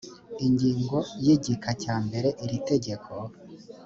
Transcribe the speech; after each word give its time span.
ingingo 0.45 0.97
ya 1.25 1.31
igika 1.37 1.69
cyambere 1.83 2.29
iri 2.43 2.57
tegeko 2.69 3.11